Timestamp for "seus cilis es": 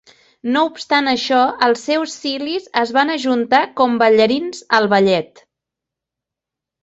1.89-2.93